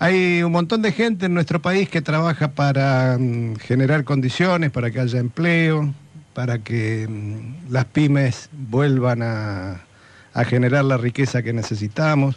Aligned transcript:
Hay 0.00 0.44
un 0.44 0.52
montón 0.52 0.80
de 0.82 0.92
gente 0.92 1.26
en 1.26 1.34
nuestro 1.34 1.60
país 1.60 1.88
que 1.88 2.00
trabaja 2.00 2.52
para 2.52 3.16
mm, 3.18 3.56
generar 3.56 4.04
condiciones, 4.04 4.70
para 4.70 4.92
que 4.92 5.00
haya 5.00 5.18
empleo, 5.18 5.92
para 6.34 6.60
que 6.60 7.08
mm, 7.08 7.72
las 7.72 7.84
pymes 7.86 8.48
vuelvan 8.52 9.22
a, 9.22 9.80
generar 10.46 10.84
la 10.84 10.96
riqueza 10.96 11.42
que 11.42 11.52
necesitamos. 11.52 12.36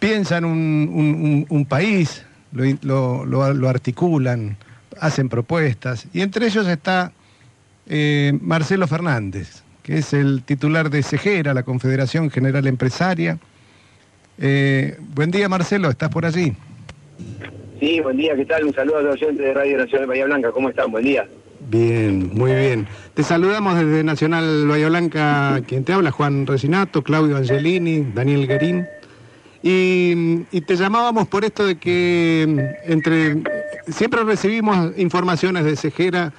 Piensan 0.00 0.44
un, 0.44 1.46
un, 1.48 1.64
país, 1.64 2.24
lo, 2.50 3.68
articulan, 3.68 4.56
hacen 5.00 5.28
propuestas, 5.28 6.08
y 6.12 6.22
entre 6.22 6.46
ellos 6.46 6.66
está 6.66 7.12
eh, 7.86 8.36
Marcelo 8.42 8.88
Fernández, 8.88 9.62
que 9.84 9.98
es 9.98 10.12
el 10.12 10.42
titular 10.42 10.90
de 10.90 11.04
CEGERA, 11.04 11.54
la 11.54 11.62
Confederación 11.62 12.30
General 12.30 12.66
Empresaria. 12.66 13.38
Eh, 14.38 14.96
buen 15.14 15.30
día, 15.30 15.48
Marcelo, 15.48 15.90
¿estás 15.90 16.08
por 16.08 16.26
allí? 16.26 16.52
Sí, 17.80 18.00
buen 18.00 18.16
día, 18.16 18.34
¿qué 18.36 18.44
tal? 18.44 18.64
Un 18.64 18.74
saludo 18.74 18.98
a 18.98 19.02
los 19.02 19.14
oyentes 19.14 19.44
de 19.44 19.54
Radio 19.54 19.78
Nacional 19.78 20.02
de 20.02 20.06
Bahía 20.06 20.24
Blanca, 20.26 20.52
¿cómo 20.52 20.68
están? 20.68 20.90
Buen 20.90 21.04
día. 21.04 21.26
Bien, 21.68 22.30
muy 22.34 22.54
bien. 22.54 22.86
Te 23.14 23.22
saludamos 23.22 23.76
desde 23.76 24.04
Nacional 24.04 24.66
Bahía 24.66 24.88
Blanca, 24.88 25.60
quien 25.66 25.84
te 25.84 25.92
habla, 25.92 26.10
Juan 26.10 26.46
Resinato, 26.46 27.02
Claudio 27.02 27.36
Angelini, 27.36 28.06
Daniel 28.14 28.46
Guerín. 28.46 28.86
Y, 29.62 30.44
y, 30.50 30.60
te 30.62 30.74
llamábamos 30.74 31.28
por 31.28 31.44
esto 31.44 31.64
de 31.64 31.76
que 31.76 32.74
entre 32.84 33.42
siempre 33.86 34.24
recibimos 34.24 34.98
informaciones 34.98 35.64
de 35.64 35.76
Cejera 35.76 36.32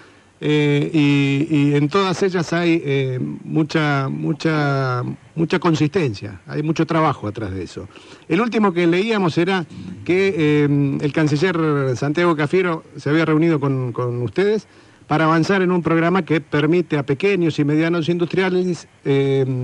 eh, 0.45 0.89
y, 0.91 1.73
en 1.73 1.87
todas 1.87 2.21
ellas 2.21 2.51
hay 2.51 2.81
eh, 2.83 3.17
mucha, 3.45 4.09
mucha, 4.09 5.01
mucha 5.35 5.57
consistencia, 5.57 6.41
hay 6.45 6.61
mucho 6.61 6.85
trabajo 6.85 7.29
atrás 7.29 7.53
de 7.53 7.63
eso. 7.63 7.87
El 8.27 8.41
último 8.41 8.73
que 8.73 8.85
leíamos 8.85 9.37
era 9.37 9.65
que 10.03 10.35
eh, 10.37 10.97
el 10.99 11.13
canciller 11.13 11.95
Santiago 11.95 12.35
Cafiero 12.35 12.83
se 12.97 13.09
había 13.09 13.23
reunido 13.23 13.61
con, 13.61 13.93
ustedes 14.21 14.67
para 15.07 15.23
avanzar 15.23 15.61
en 15.61 15.71
un 15.71 15.81
programa 15.81 16.25
que 16.25 16.41
permite 16.41 16.97
a 16.97 17.03
pequeños 17.03 17.57
y 17.59 17.63
medianos 17.63 18.09
industriales 18.09 18.89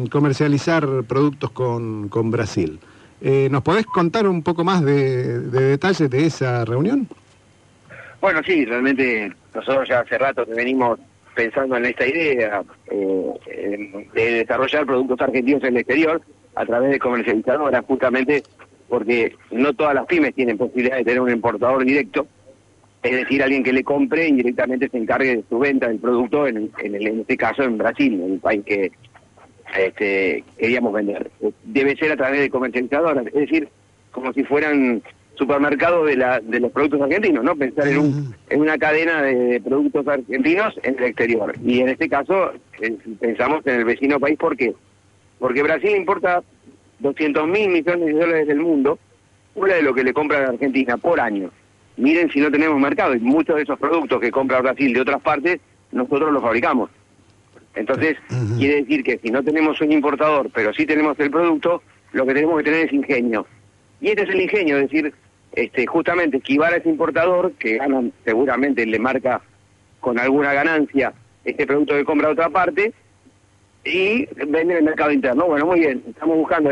comercializar 0.09 1.03
productos 1.03 1.51
con, 1.51 2.07
con 2.07 2.31
Brasil. 2.31 2.79
¿Nos 3.21 3.63
podés 3.63 3.85
contar 3.85 4.29
un 4.29 4.43
poco 4.43 4.63
más 4.63 4.81
de 4.85 5.41
detalles 5.41 6.09
de 6.09 6.25
esa 6.25 6.63
reunión? 6.63 7.05
Bueno, 8.21 8.41
sí, 8.45 8.63
realmente 8.65 9.33
nosotros 9.53 9.87
ya 9.87 9.99
hace 9.99 10.17
rato 10.17 10.45
que 10.45 10.53
venimos 10.53 10.99
pensando 11.35 11.77
en 11.77 11.85
esta 11.85 12.07
idea 12.07 12.63
eh, 12.91 14.07
de 14.13 14.31
desarrollar 14.33 14.85
productos 14.85 15.21
argentinos 15.21 15.63
en 15.63 15.69
el 15.69 15.77
exterior 15.77 16.21
a 16.55 16.65
través 16.65 16.91
de 16.91 16.99
comercializadoras, 16.99 17.85
justamente 17.85 18.43
porque 18.87 19.35
no 19.51 19.73
todas 19.73 19.93
las 19.93 20.05
pymes 20.05 20.33
tienen 20.33 20.57
posibilidad 20.57 20.97
de 20.97 21.05
tener 21.05 21.21
un 21.21 21.29
importador 21.29 21.85
directo, 21.85 22.27
es 23.01 23.11
decir, 23.11 23.41
alguien 23.41 23.63
que 23.63 23.71
le 23.71 23.83
compre 23.83 24.27
y 24.27 24.33
directamente 24.33 24.89
se 24.89 24.97
encargue 24.97 25.37
de 25.37 25.43
su 25.47 25.59
venta 25.59 25.87
del 25.87 25.99
producto, 25.99 26.47
en, 26.47 26.69
en, 26.79 27.19
este 27.21 27.37
caso 27.37 27.63
en 27.63 27.77
Brasil, 27.77 28.13
en 28.13 28.33
el 28.33 28.39
país 28.39 28.63
que 28.65 28.91
este, 29.77 30.43
queríamos 30.57 30.91
vender. 30.91 31.31
Debe 31.63 31.95
ser 31.95 32.11
a 32.11 32.17
través 32.17 32.41
de 32.41 32.49
comercializadoras, 32.49 33.27
es 33.27 33.33
decir, 33.33 33.69
como 34.11 34.33
si 34.33 34.43
fueran 34.43 35.01
supermercado 35.39 36.05
de, 36.05 36.17
la, 36.17 36.39
de 36.39 36.59
los 36.59 36.71
productos 36.71 37.01
argentinos, 37.01 37.43
¿no? 37.43 37.55
Pensar 37.55 37.87
en, 37.87 37.97
un, 37.97 38.35
en 38.49 38.61
una 38.61 38.77
cadena 38.77 39.23
de, 39.23 39.59
productos 39.61 40.07
argentinos 40.07 40.75
en 40.83 40.99
el 40.99 41.05
exterior. 41.05 41.55
Y 41.65 41.79
en 41.79 41.89
este 41.89 42.07
caso 42.07 42.51
eh, 42.79 42.95
pensamos 43.19 43.65
en 43.65 43.79
el 43.79 43.85
vecino 43.85 44.19
país, 44.19 44.37
¿por 44.37 44.55
qué? 44.55 44.75
Porque 45.39 45.63
Brasil 45.63 45.95
importa 45.95 46.43
200 46.99 47.47
mil 47.47 47.69
millones 47.69 48.05
de 48.05 48.13
dólares 48.13 48.47
del 48.47 48.59
mundo, 48.59 48.99
una 49.55 49.75
de 49.75 49.81
lo 49.81 49.93
que 49.93 50.03
le 50.03 50.13
compra 50.13 50.45
a 50.45 50.49
Argentina 50.49 50.97
por 50.97 51.19
año. 51.19 51.49
Miren 51.97 52.29
si 52.29 52.39
no 52.39 52.51
tenemos 52.51 52.79
mercado 52.79 53.15
y 53.15 53.19
muchos 53.19 53.55
de 53.55 53.63
esos 53.63 53.79
productos 53.79 54.19
que 54.19 54.31
compra 54.31 54.61
Brasil 54.61 54.93
de 54.93 55.01
otras 55.01 55.21
partes, 55.21 55.59
nosotros 55.91 56.31
los 56.31 56.43
fabricamos. 56.43 56.89
Entonces, 57.75 58.17
quiere 58.57 58.81
decir 58.81 59.03
que 59.03 59.19
si 59.19 59.29
no 59.29 59.43
tenemos 59.43 59.79
un 59.79 59.91
importador, 59.91 60.49
pero 60.53 60.73
sí 60.73 60.85
tenemos 60.85 61.17
el 61.19 61.31
producto, 61.31 61.81
lo 62.11 62.25
que 62.25 62.33
tenemos 62.33 62.57
que 62.57 62.63
tener 62.63 62.87
es 62.87 62.93
ingenio. 62.93 63.45
Y 64.01 64.09
este 64.09 64.23
es 64.23 64.29
el 64.29 64.41
ingenio, 64.41 64.77
es 64.77 64.89
decir, 64.89 65.13
este, 65.53 65.87
justamente 65.87 66.37
esquivar 66.37 66.73
a 66.73 66.77
ese 66.77 66.89
importador 66.89 67.53
que 67.53 67.77
gana, 67.77 68.09
seguramente 68.23 68.85
le 68.85 68.99
marca 68.99 69.41
con 69.99 70.19
alguna 70.19 70.53
ganancia 70.53 71.13
este 71.43 71.65
producto 71.65 71.95
que 71.95 72.05
compra 72.05 72.29
a 72.29 72.31
otra 72.31 72.49
parte 72.49 72.93
y 73.83 74.25
vende 74.35 74.61
en 74.61 74.71
el 74.71 74.83
mercado 74.83 75.11
interno. 75.11 75.45
Bueno, 75.47 75.65
muy 75.65 75.79
bien, 75.79 76.03
estamos 76.07 76.37
buscando 76.37 76.69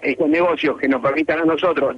estos 0.00 0.28
negocios 0.28 0.78
que 0.78 0.88
nos 0.88 1.02
permitan 1.02 1.40
a 1.40 1.44
nosotros, 1.44 1.96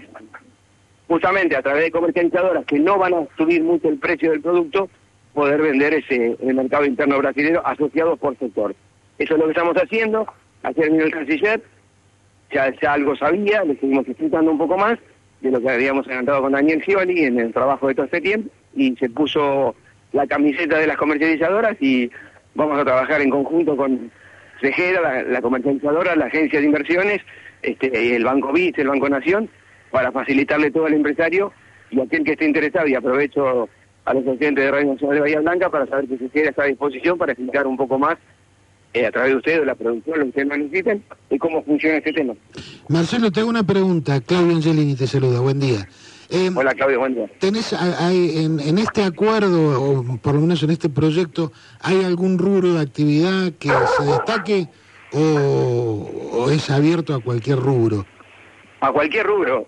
justamente 1.08 1.56
a 1.56 1.62
través 1.62 1.84
de 1.84 1.90
comercializadoras 1.90 2.64
que 2.64 2.78
no 2.78 2.98
van 2.98 3.14
a 3.14 3.26
subir 3.36 3.62
mucho 3.62 3.88
el 3.88 3.98
precio 3.98 4.30
del 4.30 4.40
producto, 4.40 4.88
poder 5.34 5.60
vender 5.60 5.94
ese 5.94 6.36
en 6.40 6.48
el 6.48 6.54
mercado 6.54 6.84
interno 6.84 7.18
brasileño 7.18 7.62
asociados 7.64 8.18
por 8.18 8.36
sector. 8.38 8.74
Eso 9.18 9.34
es 9.34 9.40
lo 9.40 9.46
que 9.46 9.52
estamos 9.52 9.76
haciendo. 9.76 10.26
Ayer 10.62 10.90
vino 10.90 11.04
el 11.04 11.12
canciller, 11.12 11.62
ya, 12.52 12.72
ya 12.80 12.92
algo 12.94 13.16
sabía, 13.16 13.64
le 13.64 13.76
seguimos 13.76 14.06
explicando 14.06 14.50
un 14.50 14.58
poco 14.58 14.76
más 14.76 14.98
de 15.40 15.50
lo 15.50 15.60
que 15.60 15.70
habíamos 15.70 16.06
adelantado 16.06 16.42
con 16.42 16.52
Daniel 16.52 16.82
Scioli 16.82 17.24
en 17.24 17.40
el 17.40 17.52
trabajo 17.52 17.88
de 17.88 17.94
todo 17.94 18.06
este 18.06 18.20
tiempo 18.20 18.50
y 18.74 18.94
se 18.96 19.08
puso 19.08 19.74
la 20.12 20.26
camiseta 20.26 20.78
de 20.78 20.86
las 20.86 20.96
comercializadoras 20.96 21.76
y 21.80 22.10
vamos 22.54 22.78
a 22.78 22.84
trabajar 22.84 23.20
en 23.20 23.30
conjunto 23.30 23.76
con 23.76 24.10
Cejera, 24.60 25.22
la, 25.22 25.40
comercializadora, 25.40 26.16
la 26.16 26.26
agencia 26.26 26.60
de 26.60 26.66
inversiones, 26.66 27.20
este, 27.62 28.14
el 28.14 28.24
Banco 28.24 28.52
BIS, 28.52 28.76
el 28.78 28.88
Banco 28.88 29.08
Nación, 29.08 29.48
para 29.90 30.12
facilitarle 30.12 30.70
todo 30.70 30.86
al 30.86 30.94
empresario 30.94 31.52
y 31.90 32.00
a 32.00 32.04
aquel 32.04 32.24
que 32.24 32.32
esté 32.32 32.44
interesado, 32.44 32.86
y 32.86 32.94
aprovecho 32.94 33.68
a 34.04 34.14
los 34.14 34.26
oyentes 34.26 34.64
de 34.64 34.70
Radio 34.70 34.92
Nacional 34.92 35.16
de 35.16 35.20
Bahía 35.22 35.40
Blanca 35.40 35.70
para 35.70 35.86
saber 35.86 36.06
que 36.06 36.18
Cejera 36.18 36.50
está 36.50 36.64
a 36.64 36.66
disposición 36.66 37.16
para 37.16 37.32
explicar 37.32 37.66
un 37.66 37.76
poco 37.76 37.98
más 37.98 38.16
eh, 38.92 39.06
a 39.06 39.12
través 39.12 39.30
de 39.30 39.36
ustedes, 39.36 39.60
de 39.60 39.66
la 39.66 39.74
producción, 39.74 40.18
lo 40.18 40.24
que 40.24 40.28
ustedes 40.30 40.48
necesiten, 40.48 41.04
y 41.30 41.38
cómo 41.38 41.62
funciona 41.62 41.98
este 41.98 42.12
tema. 42.12 42.34
Marcelo, 42.88 43.30
te 43.30 43.40
hago 43.40 43.48
una 43.48 43.62
pregunta. 43.62 44.20
Claudio 44.20 44.56
Angelini 44.56 44.96
te 44.96 45.06
saluda. 45.06 45.40
Buen 45.40 45.60
día. 45.60 45.86
Eh, 46.28 46.50
Hola, 46.54 46.74
Claudio, 46.74 47.00
buen 47.00 47.14
día. 47.14 47.28
¿Tenés 47.38 47.72
hay, 47.72 48.44
en, 48.44 48.78
este 48.78 49.02
acuerdo, 49.02 49.82
o 49.82 50.18
por 50.18 50.34
lo 50.34 50.40
menos 50.40 50.62
en 50.62 50.70
este 50.70 50.88
proyecto, 50.88 51.52
hay 51.80 52.04
algún 52.04 52.38
rubro 52.38 52.74
de 52.74 52.80
actividad 52.80 53.52
que 53.58 53.68
se 53.68 54.04
destaque 54.04 54.68
o, 55.12 56.48
es 56.50 56.70
abierto 56.70 57.14
a 57.14 57.20
cualquier 57.20 57.58
rubro? 57.58 58.06
A 58.80 58.92
cualquier 58.92 59.26
rubro. 59.26 59.66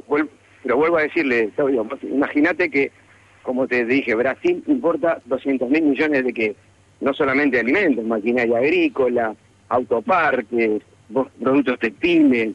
Pero 0.62 0.76
vuelvo 0.76 0.98
a 0.98 1.02
decirle, 1.02 1.50
Claudio, 1.56 1.84
imagínate 2.02 2.70
que, 2.70 2.92
como 3.42 3.66
te 3.66 3.84
dije, 3.84 4.14
Brasil 4.14 4.62
importa 4.68 5.20
200 5.24 5.68
mil 5.68 5.82
millones 5.82 6.24
de 6.24 6.32
que 6.32 6.56
no 7.02 7.12
solamente 7.12 7.58
alimentos, 7.58 8.04
maquinaria 8.04 8.58
agrícola, 8.58 9.34
autoparques, 9.68 10.82
productos 11.40 11.78
textiles, 11.80 12.54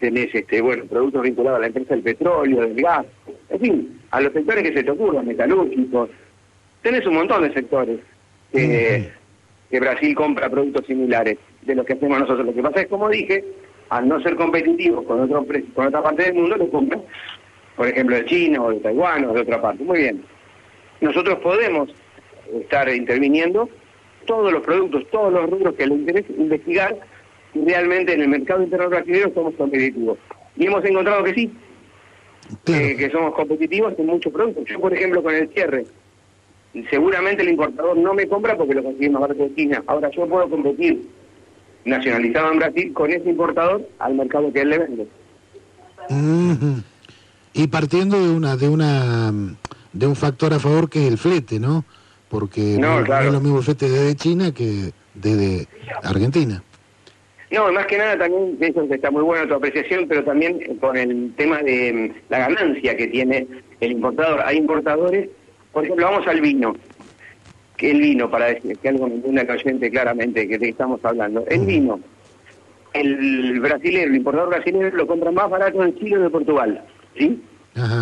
tenés 0.00 0.34
este, 0.34 0.60
bueno, 0.60 0.84
productos 0.84 1.22
vinculados 1.22 1.58
a 1.58 1.60
la 1.60 1.66
empresa 1.68 1.94
del 1.94 2.02
petróleo, 2.02 2.62
del 2.62 2.74
gas, 2.74 3.06
en 3.50 3.60
fin, 3.60 4.00
a 4.10 4.20
los 4.20 4.32
sectores 4.32 4.64
que 4.64 4.74
se 4.74 4.82
te 4.82 4.90
ocurran, 4.90 5.26
metalúrgicos, 5.26 6.10
tenés 6.82 7.06
un 7.06 7.14
montón 7.14 7.42
de 7.42 7.52
sectores 7.54 8.00
que, 8.52 9.10
Brasil 9.70 10.14
compra 10.14 10.48
productos 10.48 10.86
similares 10.86 11.36
de 11.62 11.74
los 11.74 11.84
que 11.84 11.94
hacemos 11.94 12.20
nosotros. 12.20 12.46
Lo 12.46 12.54
que 12.54 12.62
pasa 12.62 12.82
es, 12.82 12.86
como 12.86 13.08
dije, 13.08 13.44
al 13.88 14.06
no 14.06 14.20
ser 14.20 14.36
competitivos 14.36 15.04
con, 15.04 15.20
otro, 15.20 15.44
con 15.74 15.86
otra 15.86 16.00
parte 16.00 16.24
del 16.24 16.34
mundo, 16.34 16.56
lo 16.56 16.70
compran, 16.70 17.02
por 17.74 17.88
ejemplo, 17.88 18.14
de 18.14 18.24
China 18.24 18.62
o 18.62 18.70
de 18.70 18.78
Taiwán 18.78 19.24
o 19.24 19.32
de 19.32 19.40
otra 19.40 19.60
parte. 19.60 19.82
Muy 19.82 19.98
bien. 19.98 20.22
Nosotros 21.00 21.38
podemos 21.40 21.90
estar 22.60 22.88
interviniendo 22.88 23.68
todos 24.26 24.52
los 24.52 24.62
productos, 24.62 25.04
todos 25.10 25.32
los 25.32 25.50
rubros 25.50 25.74
que 25.74 25.86
le 25.86 25.94
interesa 25.94 26.32
investigar 26.36 26.96
si 27.52 27.64
realmente 27.64 28.12
en 28.12 28.22
el 28.22 28.28
mercado 28.28 28.62
interno 28.62 28.88
brasileño 28.88 29.30
somos 29.34 29.54
competitivos. 29.54 30.18
Y 30.56 30.66
hemos 30.66 30.84
encontrado 30.84 31.24
que 31.24 31.34
sí, 31.34 31.52
que 32.64 33.10
somos 33.10 33.34
competitivos 33.34 33.94
en 33.98 34.06
muchos 34.06 34.32
productos. 34.32 34.64
Yo, 34.66 34.80
por 34.80 34.92
ejemplo, 34.92 35.22
con 35.22 35.34
el 35.34 35.48
cierre, 35.50 35.84
seguramente 36.90 37.42
el 37.42 37.50
importador 37.50 37.96
no 37.96 38.14
me 38.14 38.26
compra 38.26 38.56
porque 38.56 38.74
lo 38.74 38.82
consigue 38.82 39.10
más 39.10 39.22
barato 39.22 39.44
de 39.44 39.54
China. 39.54 39.82
Ahora 39.86 40.10
yo 40.10 40.26
puedo 40.26 40.48
competir 40.48 41.08
nacionalizado 41.84 42.52
en 42.52 42.58
Brasil 42.58 42.92
con 42.92 43.10
ese 43.10 43.28
importador 43.28 43.88
al 43.98 44.14
mercado 44.14 44.52
que 44.52 44.60
él 44.60 44.70
le 44.70 44.78
vende. 44.78 45.06
Y 47.52 47.66
partiendo 47.68 48.20
de 48.20 48.30
una 48.30 48.56
de 48.56 48.68
una 48.68 49.32
de 49.92 50.06
un 50.06 50.16
factor 50.16 50.52
a 50.52 50.58
favor 50.58 50.90
que 50.90 51.06
es 51.06 51.12
el 51.12 51.18
flete, 51.18 51.60
¿no? 51.60 51.84
Porque 52.34 52.76
no, 52.80 52.98
es 52.98 53.32
lo 53.32 53.40
mismo 53.40 53.62
flete 53.62 53.88
desde 53.88 54.16
China 54.16 54.52
que 54.52 54.90
desde 55.14 55.68
Argentina. 56.02 56.60
No, 57.52 57.72
más 57.72 57.86
que 57.86 57.96
nada 57.96 58.18
también, 58.18 58.58
eso 58.58 58.82
está 58.90 59.08
muy 59.12 59.22
buena 59.22 59.46
tu 59.46 59.54
apreciación, 59.54 60.06
pero 60.08 60.24
también 60.24 60.58
con 60.80 60.96
el 60.96 61.32
tema 61.36 61.62
de 61.62 61.92
mm, 61.92 62.30
la 62.30 62.38
ganancia 62.40 62.96
que 62.96 63.06
tiene 63.06 63.46
el 63.78 63.92
importador. 63.92 64.40
Hay 64.44 64.56
importadores, 64.56 65.28
por 65.72 65.84
ejemplo, 65.84 66.06
vamos 66.06 66.26
al 66.26 66.40
vino. 66.40 66.74
que 67.76 67.92
el 67.92 68.00
vino, 68.00 68.28
para 68.28 68.46
decir 68.46 68.76
que 68.78 68.88
algo 68.88 69.06
me 69.06 69.14
entienda 69.14 69.46
oyente 69.48 69.88
claramente 69.88 70.48
que 70.48 70.58
qué 70.58 70.70
estamos 70.70 71.04
hablando? 71.04 71.44
El 71.46 71.60
vino, 71.60 72.00
el 72.94 73.60
brasileño, 73.60 74.06
el 74.06 74.16
importador 74.16 74.48
brasileño 74.48 74.90
lo 74.90 75.06
compra 75.06 75.30
más 75.30 75.48
barato 75.48 75.84
en 75.84 75.96
Chile 76.00 76.16
o 76.16 76.22
de 76.22 76.30
Portugal, 76.30 76.84
¿sí? 77.16 77.40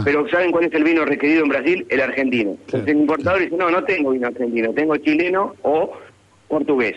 Pero 0.05 0.29
¿saben 0.29 0.53
cuál 0.53 0.65
es 0.65 0.75
el 0.75 0.85
vino 0.85 1.05
requerido 1.05 1.45
en 1.45 1.49
Brasil? 1.49 1.87
El 1.89 2.01
argentino. 2.01 2.51
Entonces 2.51 2.89
el 2.89 3.01
importador 3.01 3.41
dice, 3.41 3.57
no, 3.57 3.71
no 3.71 3.83
tengo 3.85 4.11
vino 4.11 4.27
argentino, 4.27 4.73
tengo 4.75 4.97
chileno 4.99 5.55
o 5.63 5.93
portugués. 6.49 6.95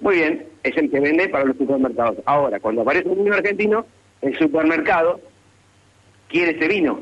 Muy 0.00 0.16
bien, 0.16 0.46
es 0.64 0.76
el 0.76 0.90
que 0.90 0.98
vende 0.98 1.28
para 1.28 1.44
los 1.44 1.56
supermercados. 1.56 2.16
Ahora, 2.24 2.58
cuando 2.58 2.82
aparece 2.82 3.08
un 3.08 3.22
vino 3.22 3.36
argentino, 3.36 3.86
el 4.22 4.36
supermercado 4.38 5.20
quiere 6.28 6.56
ese 6.56 6.68
vino. 6.68 7.00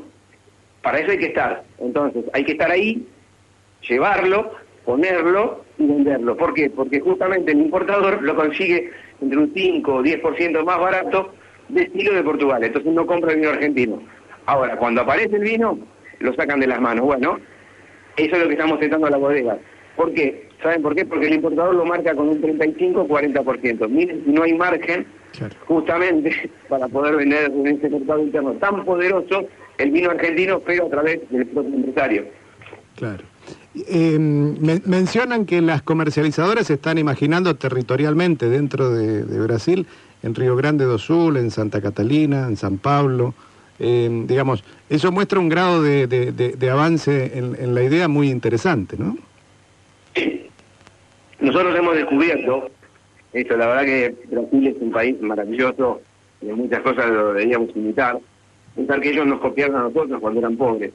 Para 0.81 0.99
eso 0.99 1.11
hay 1.11 1.17
que 1.17 1.27
estar. 1.27 1.63
Entonces, 1.79 2.25
hay 2.33 2.43
que 2.43 2.51
estar 2.53 2.69
ahí, 2.69 3.07
llevarlo, 3.87 4.51
ponerlo 4.85 5.63
y 5.77 5.87
venderlo. 5.87 6.37
¿Por 6.37 6.53
qué? 6.53 6.69
Porque 6.69 6.99
justamente 6.99 7.51
el 7.51 7.61
importador 7.61 8.21
lo 8.21 8.35
consigue 8.35 8.91
entre 9.21 9.39
un 9.39 9.51
5 9.53 9.93
o 9.93 10.03
10% 10.03 10.63
más 10.63 10.79
barato 10.79 11.33
de 11.69 11.83
estilo 11.83 12.13
de 12.13 12.23
Portugal. 12.23 12.63
Entonces 12.63 12.93
no 12.93 13.05
compra 13.05 13.31
el 13.31 13.39
vino 13.39 13.49
argentino. 13.49 14.01
Ahora, 14.45 14.77
cuando 14.77 15.01
aparece 15.01 15.35
el 15.35 15.43
vino, 15.43 15.79
lo 16.19 16.33
sacan 16.33 16.59
de 16.59 16.67
las 16.67 16.81
manos. 16.81 17.05
Bueno, 17.05 17.39
eso 18.17 18.35
es 18.35 18.41
lo 18.41 18.47
que 18.47 18.53
estamos 18.53 18.79
tentando 18.79 19.07
a 19.07 19.11
la 19.11 19.17
bodega. 19.17 19.57
¿Por 19.95 20.13
qué? 20.13 20.49
¿Saben 20.61 20.81
por 20.81 20.95
qué? 20.95 21.05
Porque 21.05 21.27
el 21.27 21.35
importador 21.35 21.75
lo 21.75 21.85
marca 21.85 22.13
con 22.15 22.29
un 22.29 22.41
35-40%. 22.41 23.87
Miren, 23.89 24.23
no 24.25 24.43
hay 24.43 24.53
margen 24.53 25.05
justamente 25.67 26.51
para 26.69 26.87
poder 26.87 27.15
vender 27.15 27.51
en 27.51 27.67
ese 27.67 27.89
mercado 27.89 28.19
interno 28.19 28.53
tan 28.53 28.83
poderoso 28.83 29.45
el 29.77 29.91
vino 29.91 30.11
argentino, 30.11 30.59
pero 30.59 30.87
a 30.87 30.89
través 30.89 31.19
del 31.29 31.47
propio 31.47 31.75
empresario. 31.75 32.25
Claro. 32.95 33.23
Eh, 33.75 34.17
mencionan 34.19 35.45
que 35.45 35.61
las 35.61 35.81
comercializadoras 35.81 36.67
se 36.67 36.73
están 36.73 36.97
imaginando 36.97 37.55
territorialmente 37.55 38.49
dentro 38.49 38.91
de, 38.91 39.23
Brasil, 39.39 39.87
en 40.23 40.35
Río 40.35 40.55
Grande 40.55 40.85
do 40.85 40.97
Sul, 40.97 41.37
en 41.37 41.51
Santa 41.51 41.79
Catalina, 41.79 42.47
en 42.47 42.57
San 42.57 42.77
Pablo. 42.77 43.33
Eh, 43.79 44.09
digamos, 44.25 44.63
eso 44.89 45.11
muestra 45.11 45.39
un 45.39 45.49
grado 45.49 45.81
de, 45.81 46.69
avance 46.71 47.37
en, 47.37 47.55
en, 47.59 47.73
la 47.73 47.83
idea 47.83 48.07
muy 48.07 48.29
interesante, 48.29 48.97
¿no? 48.97 49.17
Nosotros 51.39 51.73
hemos 51.77 51.95
descubierto 51.95 52.69
esto, 53.31 53.55
la 53.57 53.67
verdad 53.67 53.85
que 53.85 54.15
Brasil 54.25 54.67
es 54.67 54.81
un 54.81 54.91
país 54.91 55.21
maravilloso, 55.21 56.01
en 56.41 56.55
muchas 56.55 56.81
cosas 56.81 57.09
lo 57.09 57.33
deberíamos 57.33 57.69
imitar. 57.75 58.17
Pensar 58.75 58.99
que 59.01 59.11
ellos 59.11 59.27
nos 59.27 59.39
copiaron 59.39 59.75
a 59.75 59.83
nosotros 59.83 60.19
cuando 60.19 60.39
eran 60.39 60.57
pobres. 60.57 60.91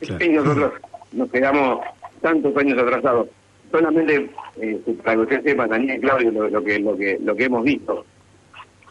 Y 0.00 0.28
nosotros 0.28 0.72
nos 1.12 1.30
quedamos 1.30 1.80
tantos 2.20 2.56
años 2.56 2.78
atrasados. 2.78 3.28
Solamente 3.72 4.30
eh, 4.60 4.80
para 5.02 5.16
que 5.16 5.22
usted 5.22 5.42
sepa, 5.42 5.66
Daniel 5.66 5.96
y 5.96 6.00
Claudio, 6.00 6.30
lo, 6.30 6.62
que, 6.62 6.78
lo, 6.78 6.96
que, 6.96 7.18
lo 7.20 7.34
que 7.34 7.44
hemos 7.44 7.64
visto 7.64 8.04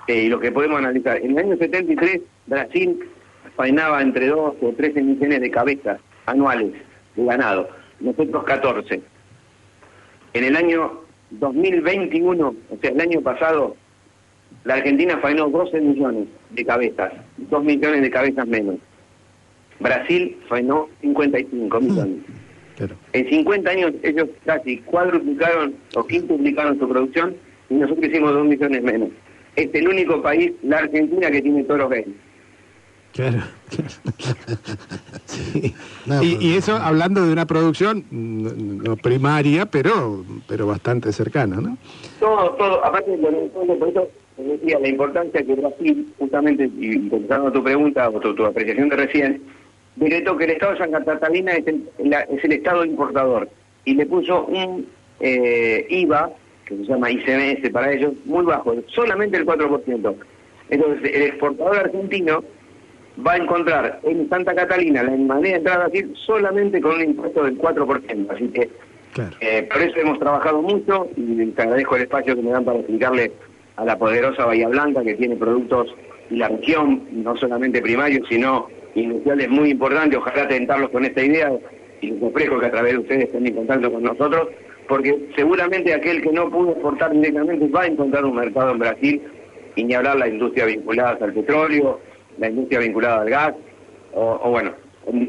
eh, 0.07 0.23
y 0.23 0.29
lo 0.29 0.39
que 0.39 0.51
podemos 0.51 0.79
analizar. 0.79 1.17
En 1.17 1.31
el 1.31 1.37
año 1.37 1.57
73, 1.57 2.21
Brasil 2.47 2.99
faenaba 3.55 4.01
entre 4.01 4.27
2 4.27 4.55
o 4.61 4.73
13 4.73 5.01
millones 5.01 5.41
de 5.41 5.51
cabezas 5.51 5.99
anuales 6.25 6.73
de 7.15 7.25
ganado. 7.25 7.69
Nosotros 7.99 8.43
14. 8.43 9.01
En 10.33 10.43
el 10.43 10.55
año 10.55 11.01
2021, 11.31 12.47
o 12.47 12.77
sea, 12.81 12.91
el 12.91 13.01
año 13.01 13.21
pasado, 13.21 13.75
la 14.63 14.75
Argentina 14.75 15.17
faenó 15.19 15.49
12 15.49 15.79
millones 15.81 16.27
de 16.51 16.65
cabezas, 16.65 17.13
2 17.37 17.63
millones 17.63 18.01
de 18.01 18.09
cabezas 18.09 18.47
menos. 18.47 18.75
Brasil 19.79 20.37
faenó 20.47 20.89
55 21.01 21.81
millones. 21.81 22.17
En 23.13 23.29
50 23.29 23.69
años 23.69 23.93
ellos 24.03 24.27
casi 24.45 24.79
cuadruplicaron 24.79 25.75
o 25.95 26.05
quintuplicaron 26.05 26.77
su 26.77 26.87
producción 26.89 27.35
y 27.69 27.75
nosotros 27.75 28.05
hicimos 28.07 28.33
2 28.33 28.45
millones 28.45 28.83
menos. 28.83 29.09
Es 29.55 29.73
el 29.73 29.87
único 29.87 30.21
país, 30.21 30.51
la 30.63 30.79
Argentina, 30.79 31.31
que 31.31 31.41
tiene 31.41 31.63
todos 31.63 31.79
los 31.81 31.89
bienes. 31.89 32.15
Claro. 33.13 33.43
y, 36.21 36.57
eso 36.57 36.75
hablando 36.75 37.25
de 37.25 37.31
una 37.31 37.45
producción 37.45 38.03
no, 38.11 38.97
primaria, 38.97 39.65
pero 39.65 40.25
pero 40.49 40.67
bastante 40.67 41.13
cercana, 41.13 41.55
¿no? 41.61 41.77
Todo, 42.19 42.49
todo. 42.55 42.85
Aparte, 42.85 43.17
por 43.17 43.89
eso 43.89 44.09
decía 44.37 44.79
la 44.79 44.89
importancia 44.89 45.41
que 45.43 45.55
Brasil, 45.55 46.13
justamente, 46.19 46.69
y 46.77 47.07
contestando 47.07 47.53
tu 47.53 47.63
pregunta 47.63 48.09
o 48.09 48.19
tu, 48.19 48.45
apreciación 48.45 48.89
de 48.89 48.95
recién, 48.97 49.41
decretó 49.95 50.35
que 50.35 50.43
el 50.43 50.51
Estado 50.51 50.73
de 50.73 50.77
San 50.79 50.91
Catalina 50.91 51.53
es 51.53 51.67
el, 51.67 51.87
es 51.97 52.43
el 52.43 52.51
Estado 52.51 52.83
importador 52.83 53.49
y 53.85 53.93
le 53.93 54.05
puso 54.07 54.45
un 54.45 54.87
eh, 55.21 55.85
IVA, 55.89 56.31
que 56.65 56.75
se 56.77 56.83
llama 56.83 57.11
ICMS 57.11 57.69
para 57.71 57.93
ellos, 57.93 58.13
muy 58.25 58.43
bajo, 58.45 58.75
solamente 58.87 59.37
el 59.37 59.45
4%. 59.45 60.15
Entonces, 60.69 61.11
el 61.13 61.21
exportador 61.21 61.77
argentino 61.77 62.43
va 63.25 63.33
a 63.33 63.37
encontrar 63.37 63.99
en 64.03 64.27
Santa 64.29 64.55
Catalina 64.55 65.03
la 65.03 65.11
manera 65.11 65.49
de 65.49 65.55
entrar 65.57 65.81
a 65.81 65.87
Brasil 65.87 66.11
solamente 66.15 66.81
con 66.81 66.95
un 66.95 67.01
impuesto 67.01 67.43
del 67.43 67.57
4%. 67.57 68.31
Así 68.31 68.47
que 68.49 68.69
eh, 69.39 69.63
por 69.71 69.81
eso 69.81 69.99
hemos 69.99 70.19
trabajado 70.19 70.61
mucho 70.61 71.07
y 71.15 71.45
te 71.51 71.61
agradezco 71.61 71.95
el 71.95 72.03
espacio 72.03 72.35
que 72.35 72.41
me 72.41 72.51
dan 72.51 72.65
para 72.65 72.79
explicarle 72.79 73.31
a 73.77 73.85
la 73.85 73.97
poderosa 73.97 74.45
Bahía 74.45 74.67
Blanca 74.67 75.03
que 75.03 75.13
tiene 75.13 75.35
productos 75.35 75.93
y 76.29 76.37
la 76.37 76.49
región, 76.49 77.03
no 77.11 77.37
solamente 77.37 77.81
primarios, 77.81 78.27
sino 78.27 78.67
industriales 78.95 79.49
muy 79.49 79.69
importantes. 79.69 80.17
Ojalá 80.17 80.47
tentarlos 80.47 80.89
con 80.89 81.05
esta 81.05 81.23
idea 81.23 81.51
y 82.01 82.11
les 82.11 82.23
ofrezco 82.23 82.59
que 82.59 82.65
a 82.65 82.71
través 82.71 82.93
de 82.93 82.99
ustedes 82.99 83.25
estén 83.25 83.47
en 83.47 83.55
contacto 83.55 83.91
con 83.91 84.03
nosotros, 84.03 84.49
porque 84.87 85.29
seguramente 85.35 85.93
aquel 85.93 86.21
que 86.21 86.31
no 86.31 86.49
pudo 86.49 86.71
exportar 86.71 87.11
directamente 87.11 87.67
va 87.67 87.83
a 87.83 87.87
encontrar 87.87 88.25
un 88.25 88.35
mercado 88.35 88.71
en 88.71 88.79
Brasil 88.79 89.21
y 89.75 89.83
ni 89.83 89.93
hablar 89.93 90.17
la 90.17 90.27
industria 90.27 90.65
vinculada 90.65 91.17
al 91.21 91.33
petróleo, 91.33 91.99
la 92.37 92.49
industria 92.49 92.79
vinculada 92.79 93.21
al 93.21 93.29
gas, 93.29 93.53
o, 94.13 94.49
bueno, 94.49 94.71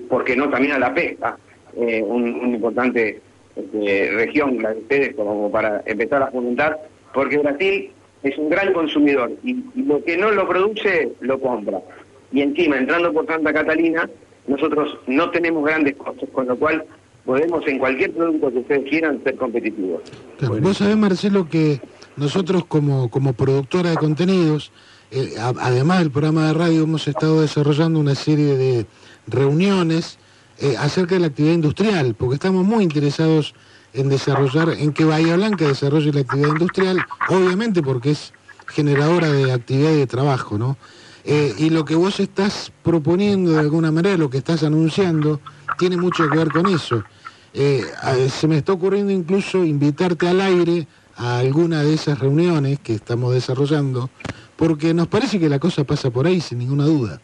porque 0.08 0.36
no 0.36 0.48
también 0.48 0.74
a 0.74 0.78
la 0.78 0.94
pesca, 0.94 1.36
eh, 1.76 2.02
un, 2.02 2.54
importante 2.54 3.20
este, 3.54 4.10
región, 4.12 4.62
la 4.62 4.72
de 4.72 4.80
ustedes, 4.80 5.14
como 5.14 5.50
para 5.50 5.82
empezar 5.86 6.22
a 6.22 6.30
fomentar, 6.30 6.78
porque 7.12 7.38
Brasil 7.38 7.90
es 8.22 8.38
un 8.38 8.48
gran 8.48 8.72
consumidor 8.72 9.32
y, 9.42 9.56
lo 9.82 10.02
que 10.04 10.16
no 10.16 10.30
lo 10.30 10.48
produce, 10.48 11.12
lo 11.20 11.40
compra. 11.40 11.80
Y 12.32 12.42
encima, 12.42 12.76
entrando 12.76 13.12
por 13.12 13.26
Santa 13.26 13.52
Catalina, 13.52 14.08
nosotros 14.46 14.98
no 15.06 15.30
tenemos 15.30 15.64
grandes 15.64 15.96
costos, 15.96 16.28
con 16.30 16.46
lo 16.46 16.56
cual 16.56 16.84
podemos 17.26 17.66
en 17.66 17.78
cualquier 17.78 18.12
producto 18.14 18.50
que 18.50 18.58
ustedes 18.58 18.88
quieran 18.88 19.22
ser 19.24 19.36
competitivos. 19.36 20.02
Vos 20.62 20.76
sabés, 20.76 20.96
Marcelo, 20.96 21.48
que 21.48 21.80
nosotros 22.16 22.64
como, 22.66 23.10
como 23.10 23.32
productora 23.32 23.90
de 23.90 23.96
contenidos, 23.96 24.72
eh, 25.10 25.34
además 25.38 25.98
del 25.98 26.10
programa 26.12 26.46
de 26.46 26.54
radio, 26.54 26.84
hemos 26.84 27.06
estado 27.08 27.40
desarrollando 27.40 27.98
una 27.98 28.14
serie 28.14 28.56
de 28.56 28.86
reuniones 29.26 30.18
eh, 30.58 30.76
acerca 30.78 31.16
de 31.16 31.20
la 31.20 31.26
actividad 31.26 31.54
industrial, 31.54 32.14
porque 32.14 32.36
estamos 32.36 32.64
muy 32.64 32.84
interesados 32.84 33.54
en 33.92 34.08
desarrollar, 34.08 34.70
en 34.70 34.92
que 34.92 35.04
Bahía 35.04 35.36
Blanca 35.36 35.66
desarrolle 35.66 36.12
la 36.12 36.20
actividad 36.20 36.48
industrial, 36.48 37.04
obviamente 37.28 37.82
porque 37.82 38.12
es 38.12 38.32
generadora 38.68 39.30
de 39.32 39.52
actividad 39.52 39.92
y 39.92 39.98
de 39.98 40.06
trabajo, 40.06 40.58
¿no? 40.58 40.76
Eh, 41.24 41.54
y 41.58 41.70
lo 41.70 41.84
que 41.84 41.96
vos 41.96 42.20
estás 42.20 42.72
proponiendo 42.84 43.52
de 43.52 43.58
alguna 43.58 43.90
manera, 43.90 44.16
lo 44.16 44.30
que 44.30 44.38
estás 44.38 44.62
anunciando, 44.62 45.40
tiene 45.76 45.96
mucho 45.96 46.28
que 46.30 46.38
ver 46.38 46.50
con 46.50 46.66
eso. 46.66 47.02
Se 47.56 48.48
me 48.48 48.58
está 48.58 48.72
ocurriendo 48.72 49.12
incluso 49.12 49.64
invitarte 49.64 50.28
al 50.28 50.40
aire 50.40 50.86
a 51.16 51.38
alguna 51.38 51.82
de 51.82 51.94
esas 51.94 52.18
reuniones 52.18 52.78
que 52.80 52.94
estamos 52.94 53.32
desarrollando 53.32 54.10
porque 54.56 54.94
nos 54.94 55.06
parece 55.08 55.38
que 55.38 55.48
la 55.48 55.58
cosa 55.58 55.84
pasa 55.84 56.10
por 56.10 56.26
ahí, 56.26 56.40
sin 56.40 56.58
ninguna 56.58 56.84
duda. 56.84 57.20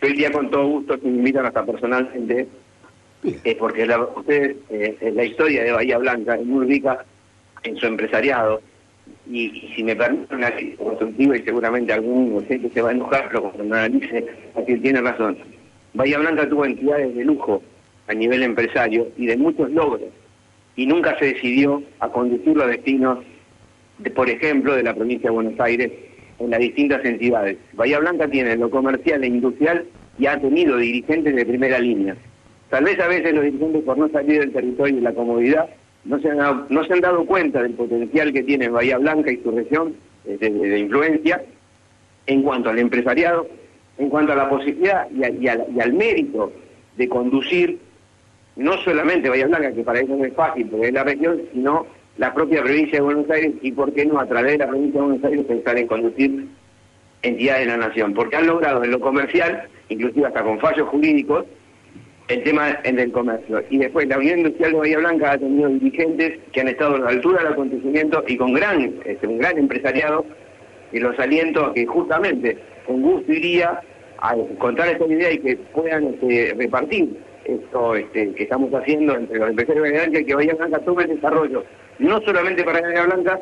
Yo 0.00 0.08
día 0.08 0.30
con 0.30 0.50
todo 0.50 0.66
gusto 0.66 0.98
me 1.02 1.10
invitan 1.10 1.46
hasta 1.46 1.64
personalmente, 1.64 2.46
eh, 3.24 3.56
porque 3.58 3.86
la, 3.86 4.00
ustedes, 4.00 4.56
eh, 4.70 5.12
la 5.14 5.24
historia 5.24 5.64
de 5.64 5.72
Bahía 5.72 5.98
Blanca 5.98 6.36
es 6.36 6.46
muy 6.46 6.66
rica 6.66 7.04
en 7.62 7.76
su 7.76 7.86
empresariado, 7.86 8.60
y, 9.28 9.72
si 9.74 9.82
me 9.82 9.96
permiten 9.96 10.38
una 10.38 10.52
constructiva, 10.78 11.36
y 11.36 11.42
seguramente 11.42 11.92
algún 11.92 12.44
gente 12.46 12.70
se 12.70 12.82
va 12.82 12.90
a 12.90 12.92
enojar, 12.92 13.28
pero 13.28 13.50
cuando 13.50 13.74
analice, 13.74 14.26
así 14.54 14.76
tiene 14.78 15.00
razón. 15.00 15.38
Bahía 15.94 16.18
Blanca 16.18 16.48
tuvo 16.48 16.66
entidades 16.66 17.14
de 17.14 17.24
lujo 17.24 17.62
a 18.08 18.14
nivel 18.14 18.42
empresario 18.42 19.08
y 19.16 19.26
de 19.26 19.36
muchos 19.36 19.70
logros, 19.70 20.10
y 20.76 20.86
nunca 20.86 21.18
se 21.18 21.26
decidió 21.26 21.82
a 22.00 22.08
conducir 22.08 22.56
los 22.56 22.68
destinos 22.68 23.18
por 24.14 24.28
ejemplo, 24.28 24.74
de 24.74 24.82
la 24.82 24.94
provincia 24.94 25.30
de 25.30 25.34
Buenos 25.34 25.58
Aires 25.60 25.92
en 26.38 26.50
las 26.50 26.60
distintas 26.60 27.04
entidades. 27.04 27.58
Bahía 27.74 28.00
Blanca 28.00 28.28
tiene 28.28 28.56
lo 28.56 28.70
comercial 28.70 29.22
e 29.22 29.28
industrial 29.28 29.84
y 30.18 30.26
ha 30.26 30.40
tenido 30.40 30.76
dirigentes 30.76 31.34
de 31.34 31.46
primera 31.46 31.78
línea. 31.78 32.16
Tal 32.70 32.84
vez 32.84 32.98
a 32.98 33.08
veces 33.08 33.32
los 33.34 33.44
dirigentes 33.44 33.82
por 33.84 33.96
no 33.96 34.08
salir 34.08 34.40
del 34.40 34.52
territorio 34.52 34.98
y 34.98 35.00
la 35.00 35.12
comodidad 35.12 35.68
no 36.04 36.18
se 36.18 36.28
han 36.28 36.38
dado, 36.38 36.66
no 36.68 36.84
se 36.84 36.92
han 36.92 37.00
dado 37.00 37.24
cuenta 37.24 37.62
del 37.62 37.74
potencial 37.74 38.32
que 38.32 38.42
tiene 38.42 38.68
Bahía 38.68 38.98
Blanca 38.98 39.30
y 39.30 39.40
su 39.42 39.50
región 39.52 39.94
eh, 40.26 40.36
de, 40.38 40.78
influencia 40.78 41.42
en 42.26 42.42
cuanto 42.42 42.70
al 42.70 42.78
empresariado, 42.78 43.46
en 43.98 44.08
cuanto 44.08 44.32
a 44.32 44.36
la 44.36 44.48
posibilidad 44.48 45.08
y, 45.10 45.44
y, 45.44 45.48
al, 45.48 45.92
mérito 45.92 46.52
de 46.96 47.08
conducir 47.08 47.78
no 48.56 48.76
solamente 48.78 49.28
Bahía 49.28 49.46
Blanca, 49.46 49.72
que 49.72 49.82
para 49.82 50.00
eso 50.00 50.16
no 50.16 50.24
es 50.24 50.34
fácil 50.34 50.68
porque 50.68 50.88
es 50.88 50.92
la 50.92 51.04
región, 51.04 51.42
sino 51.52 51.86
la 52.16 52.32
propia 52.32 52.62
provincia 52.62 52.98
de 52.98 53.04
Buenos 53.04 53.28
Aires 53.30 53.52
y, 53.60 53.72
¿por 53.72 53.92
qué 53.92 54.06
no, 54.06 54.20
a 54.20 54.26
través 54.26 54.52
de 54.52 54.58
la 54.58 54.68
provincia 54.68 55.00
de 55.00 55.06
Buenos 55.06 55.24
Aires 55.24 55.44
pensar 55.46 55.78
en 55.78 55.86
conducir 55.86 56.46
entidades 57.22 57.66
de 57.66 57.72
la 57.72 57.88
nación? 57.88 58.14
Porque 58.14 58.36
han 58.36 58.46
logrado 58.46 58.84
en 58.84 58.90
lo 58.90 59.00
comercial 59.00 59.68
inclusive 59.88 60.26
hasta 60.26 60.42
con 60.42 60.58
fallos 60.60 60.88
jurídicos, 60.88 61.44
el 62.28 62.42
tema 62.42 62.78
en 62.84 62.98
el 62.98 63.12
comercio. 63.12 63.62
Y 63.70 63.78
después 63.78 64.08
la 64.08 64.18
Unión 64.18 64.38
Industrial 64.38 64.72
de 64.72 64.78
Bahía 64.78 64.98
Blanca 64.98 65.32
ha 65.32 65.38
tenido 65.38 65.68
dirigentes 65.68 66.38
que 66.52 66.60
han 66.60 66.68
estado 66.68 66.96
a 66.96 66.98
la 67.00 67.08
altura 67.08 67.42
del 67.42 67.52
acontecimiento 67.52 68.24
y 68.26 68.36
con 68.36 68.54
gran, 68.54 68.94
este, 69.04 69.26
un 69.26 69.38
gran 69.38 69.58
empresariado, 69.58 70.24
y 70.92 71.00
los 71.00 71.18
aliento 71.18 71.66
a 71.66 71.74
que 71.74 71.84
justamente 71.86 72.56
con 72.86 73.02
gusto 73.02 73.32
iría 73.32 73.80
a 74.18 74.34
contar 74.58 74.88
esta 74.88 75.06
idea 75.06 75.32
y 75.32 75.38
que 75.38 75.56
puedan 75.56 76.14
este, 76.14 76.54
repartir 76.56 77.16
esto 77.44 77.94
este, 77.94 78.32
que 78.32 78.42
estamos 78.44 78.72
haciendo 78.74 79.16
entre 79.16 79.38
los 79.38 79.50
empresarios 79.50 79.84
de 79.84 79.90
Bahía 79.90 80.08
Blanca 80.08 80.26
que 80.26 80.34
Bahía 80.34 80.54
Blanca 80.54 80.78
tome 80.80 81.02
el 81.04 81.08
desarrollo, 81.10 81.64
no 81.98 82.20
solamente 82.22 82.64
para 82.64 82.80
Bahía 82.80 83.04
Blanca, 83.04 83.40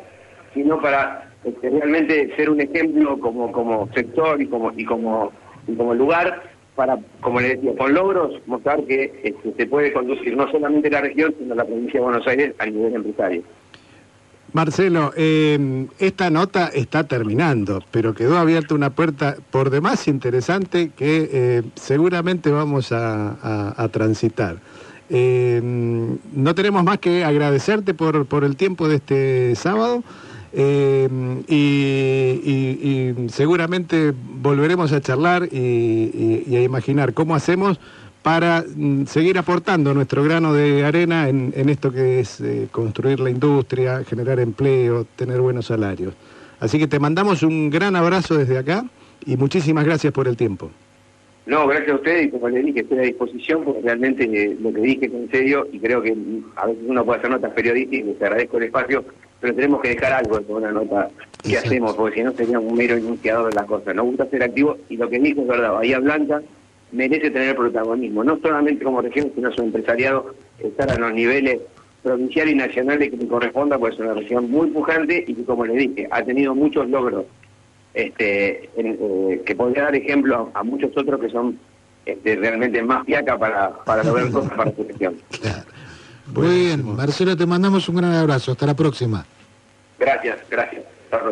sino 0.53 0.81
para 0.81 1.31
este, 1.43 1.69
realmente 1.69 2.35
ser 2.35 2.49
un 2.49 2.61
ejemplo 2.61 3.19
como, 3.19 3.51
como 3.51 3.89
sector 3.93 4.41
y 4.41 4.47
como, 4.47 4.71
y 4.75 4.85
como, 4.85 5.31
y 5.67 5.75
como 5.75 5.93
lugar 5.93 6.43
para, 6.75 6.97
como 7.21 7.39
le 7.39 7.55
decía, 7.55 7.75
con 7.77 7.93
logros 7.93 8.41
mostrar 8.47 8.83
que 8.85 9.11
este, 9.23 9.53
se 9.55 9.65
puede 9.67 9.93
conducir 9.93 10.35
no 10.35 10.49
solamente 10.51 10.89
la 10.89 11.01
región, 11.01 11.33
sino 11.37 11.55
la 11.55 11.65
provincia 11.65 11.99
de 11.99 12.05
Buenos 12.05 12.27
Aires 12.27 12.53
a 12.59 12.65
nivel 12.65 12.95
empresario. 12.95 13.43
Marcelo, 14.53 15.11
eh, 15.17 15.87
esta 15.97 16.29
nota 16.29 16.67
está 16.67 17.05
terminando, 17.05 17.83
pero 17.89 18.13
quedó 18.13 18.37
abierta 18.37 18.75
una 18.75 18.91
puerta 18.91 19.35
por 19.49 19.71
demás 19.71 20.07
interesante 20.07 20.91
que 20.95 21.27
eh, 21.33 21.63
seguramente 21.73 22.51
vamos 22.51 22.91
a, 22.91 23.89
transitar. 23.91 24.57
Eh, 25.09 25.59
no 26.33 26.55
tenemos 26.55 26.83
más 26.83 26.99
que 26.99 27.25
agradecerte 27.25 27.95
por, 27.95 28.43
el 28.43 28.55
tiempo 28.55 28.87
de 28.87 28.95
este 28.97 29.55
sábado. 29.55 30.03
y, 31.47 33.11
seguramente 33.29 34.13
volveremos 34.15 34.91
a 34.91 35.01
charlar 35.01 35.49
y, 35.51 36.55
a 36.55 36.61
imaginar 36.61 37.15
cómo 37.15 37.33
hacemos 37.33 37.79
para 38.23 38.63
mm, 38.63 39.05
seguir 39.05 39.37
aportando 39.37 39.93
nuestro 39.93 40.23
grano 40.23 40.53
de 40.53 40.85
arena 40.85 41.27
en, 41.27 41.53
esto 41.69 41.91
que 41.91 42.21
es 42.21 42.39
eh, 42.39 42.67
construir 42.71 43.19
la 43.19 43.29
industria, 43.29 44.03
generar 44.05 44.39
empleo, 44.39 45.05
tener 45.15 45.41
buenos 45.41 45.67
salarios. 45.67 46.13
Así 46.59 46.79
que 46.79 46.87
te 46.87 46.99
mandamos 46.99 47.43
un 47.43 47.69
gran 47.69 47.95
abrazo 47.97 48.37
desde 48.37 48.57
acá 48.57 48.85
y 49.25 49.35
muchísimas 49.35 49.83
gracias 49.83 50.13
por 50.13 50.29
el 50.29 50.37
tiempo. 50.37 50.71
No, 51.45 51.67
gracias 51.67 51.91
a 51.91 51.95
ustedes 51.95 52.27
y 52.27 52.29
como 52.29 52.47
le 52.47 52.63
dije, 52.63 52.79
estoy 52.79 52.99
a 52.99 53.01
disposición 53.01 53.65
porque 53.65 53.81
realmente 53.81 54.23
eh, 54.23 54.57
lo 54.61 54.71
que 54.71 54.79
dije 54.79 55.07
es 55.07 55.13
en 55.13 55.29
serio 55.29 55.67
y 55.73 55.79
creo 55.79 56.01
que 56.01 56.15
mm, 56.15 56.45
a 56.55 56.67
veces 56.67 56.83
uno 56.87 57.03
puede 57.03 57.19
hacer 57.19 57.31
notas 57.31 57.51
periodísticas, 57.51 58.07
les 58.07 58.21
agradezco 58.21 58.57
el 58.57 58.63
espacio, 58.63 59.03
pero 59.41 59.53
tenemos 59.53 59.81
que 59.81 59.89
dejar 59.89 60.13
algo 60.13 60.39
de 60.39 60.53
una 60.53 60.71
nota 60.71 61.09
que 61.43 61.57
hacemos 61.57 61.93
porque 61.95 62.19
si 62.19 62.23
no 62.23 62.31
sería 62.31 62.57
un 62.57 62.73
mero 62.73 62.95
enunciador 62.95 63.49
de 63.49 63.55
las 63.55 63.65
cosas. 63.65 63.93
Nos 63.93 64.05
gusta 64.05 64.29
ser 64.29 64.43
activos 64.43 64.77
y 64.87 64.95
lo 64.95 65.09
que 65.09 65.19
dijo 65.19 65.41
es 65.41 65.47
verdad, 65.47 65.73
Bahía 65.73 65.99
Blanca 65.99 66.41
merece 66.93 67.31
tener 67.31 67.55
protagonismo, 67.55 68.23
no 68.23 68.39
solamente 68.39 68.83
como 68.83 69.01
región, 69.01 69.31
sino 69.35 69.51
su 69.51 69.61
empresariado, 69.61 70.33
estar 70.59 70.89
a 70.91 70.97
los 70.97 71.13
niveles 71.13 71.59
provincial 72.01 72.49
y 72.49 72.55
nacionales 72.55 73.09
que 73.09 73.17
le 73.17 73.27
corresponda, 73.27 73.77
pues 73.77 73.95
es 73.95 74.01
una 74.01 74.13
región 74.13 74.49
muy 74.51 74.67
pujante 74.67 75.23
y 75.27 75.33
que, 75.33 75.43
como 75.43 75.65
le 75.65 75.73
dije, 75.73 76.07
ha 76.11 76.23
tenido 76.23 76.53
muchos 76.53 76.87
logros, 76.89 77.25
este, 77.93 78.69
eh, 78.75 79.41
que 79.45 79.55
podría 79.55 79.83
dar 79.83 79.95
ejemplo 79.95 80.51
a, 80.53 80.63
muchos 80.63 80.95
otros 80.95 81.19
que 81.19 81.29
son 81.29 81.57
este, 82.05 82.35
realmente 82.35 82.81
más 82.83 83.05
fiaca 83.05 83.37
para, 83.37 83.71
para 83.83 84.03
lograr 84.03 84.31
cosas 84.31 84.51
para 84.51 84.75
su 84.75 84.83
región. 84.83 85.15
Muy 86.27 86.65
bien, 86.65 86.95
Marcelo, 86.95 87.35
te 87.35 87.45
mandamos 87.45 87.87
un 87.89 87.95
gran 87.95 88.13
abrazo. 88.13 88.51
Hasta 88.51 88.65
la 88.65 88.75
próxima. 88.75 89.25
Gracias, 89.99 90.39
gracias. 90.49 90.83
Hasta 91.05 91.25